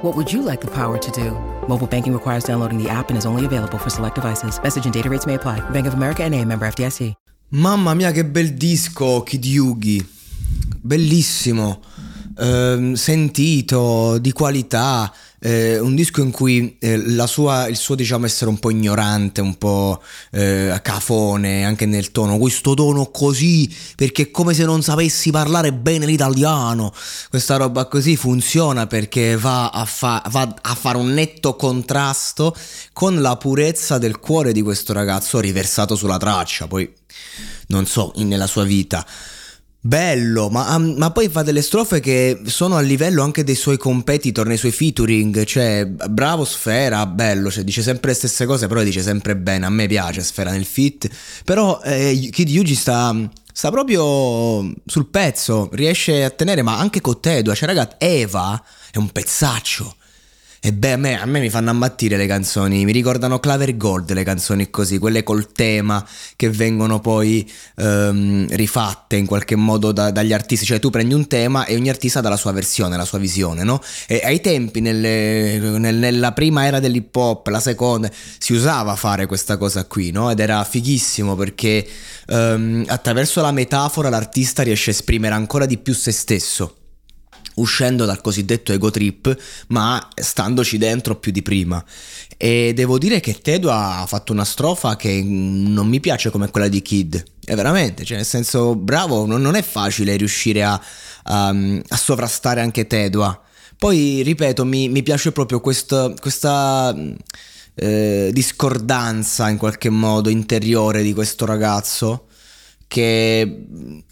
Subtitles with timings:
[0.00, 1.32] What would you like the power to do?
[1.66, 4.60] Mobile banking requires downloading the app and is only available for select devices.
[4.62, 5.58] Message and data rates may apply.
[5.70, 7.14] Bank of America and a member FDIC.
[7.50, 10.06] Mamma mia che bel disco Kid Yugi.
[10.80, 11.80] Bellissimo.
[12.38, 15.12] Ehm, sentito, di qualità.
[15.40, 19.56] Eh, un disco in cui eh, sua, il suo diciamo essere un po' ignorante, un
[19.56, 25.30] po' eh, cafone anche nel tono, questo tono così perché è come se non sapessi
[25.30, 26.92] parlare bene l'italiano,
[27.30, 32.54] questa roba così funziona perché va a, fa- va a fare un netto contrasto
[32.92, 36.92] con la purezza del cuore di questo ragazzo riversato sulla traccia, poi
[37.68, 39.06] non so, nella sua vita.
[39.80, 44.44] Bello, ma, ma, poi fa delle strofe che sono a livello anche dei suoi competitor,
[44.44, 49.02] nei suoi featuring, cioè bravo Sfera, bello, cioè, dice sempre le stesse cose, però dice
[49.02, 51.08] sempre bene, a me piace Sfera nel fit,
[51.44, 53.14] però eh, Kid Yugi sta,
[53.52, 58.60] sta proprio sul pezzo, riesce a tenere, ma anche con Tedua, cioè ragazzi, Eva
[58.90, 59.94] è un pezzaccio,
[60.60, 64.12] e beh, a me, a me, mi fanno ammattire le canzoni, mi ricordano Claver Gold
[64.12, 66.04] le canzoni così, quelle col tema
[66.34, 71.28] che vengono poi um, rifatte in qualche modo da, dagli artisti, cioè tu prendi un
[71.28, 73.80] tema e ogni artista dà la sua versione, la sua visione, no?
[74.08, 79.26] E ai tempi, nelle, nel, nella prima era dell'hip hop, la seconda, si usava fare
[79.26, 80.28] questa cosa qui, no?
[80.28, 81.86] Ed era fighissimo perché
[82.26, 86.77] um, attraverso la metafora l'artista riesce a esprimere ancora di più se stesso
[87.60, 89.36] uscendo dal cosiddetto ego trip,
[89.68, 91.84] ma standoci dentro più di prima.
[92.36, 96.68] E devo dire che Tedo ha fatto una strofa che non mi piace come quella
[96.68, 97.22] di Kid.
[97.44, 100.80] È veramente, cioè nel senso, bravo, non, è facile riuscire a,
[101.24, 103.40] a, a sovrastare anche Tedua.
[103.76, 106.94] Poi, ripeto, mi, mi piace proprio questo, questa
[107.74, 112.27] eh, discordanza in qualche modo interiore di questo ragazzo
[112.88, 113.64] che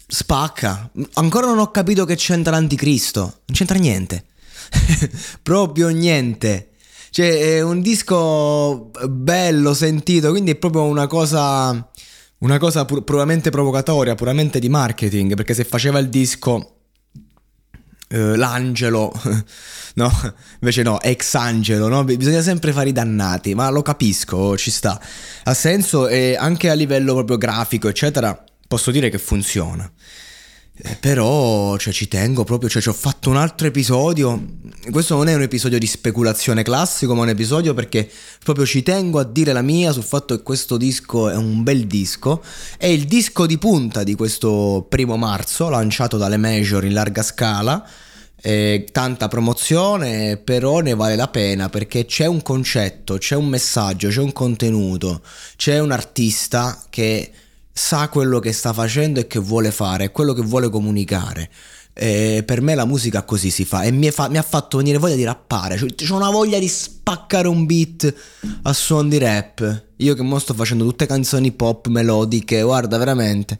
[0.07, 0.89] spacca.
[1.13, 3.21] Ancora non ho capito che c'entra l'anticristo.
[3.21, 4.23] Non c'entra niente.
[5.43, 6.69] proprio niente.
[7.09, 11.89] Cioè, è un disco bello, sentito, quindi è proprio una cosa.
[12.39, 15.35] Una cosa pur- puramente provocatoria, puramente di marketing.
[15.35, 16.73] Perché se faceva il disco.
[18.09, 19.11] Uh, l'angelo,
[19.95, 20.09] no,
[20.61, 22.05] invece no, ex angelo, no?
[22.05, 24.97] Bisogna sempre fare i dannati, ma lo capisco, ci sta.
[25.43, 29.89] Ha senso e anche a livello proprio grafico, eccetera posso dire che funziona.
[30.79, 34.57] Eh, però cioè, ci tengo proprio, cioè, ci ho fatto un altro episodio.
[34.91, 38.07] Questo non è un episodio di speculazione classico, ma un episodio perché
[38.43, 41.87] proprio ci tengo a dire la mia sul fatto che questo disco è un bel
[41.87, 42.43] disco.
[42.77, 47.83] È il disco di punta di questo primo marzo, lanciato dalle Major in larga scala.
[48.39, 54.09] Eh, tanta promozione, però ne vale la pena perché c'è un concetto, c'è un messaggio,
[54.09, 55.23] c'è un contenuto,
[55.55, 57.31] c'è un artista che
[57.77, 61.49] sa quello che sta facendo e che vuole fare, quello che vuole comunicare.
[61.93, 64.97] E per me la musica così si fa e mi, fa, mi ha fatto venire
[64.97, 68.13] voglia di rappare, cioè, ho una voglia di spaccare un beat
[68.63, 69.85] a suon di rap.
[69.97, 73.59] Io che mo sto facendo tutte canzoni pop melodiche, guarda veramente.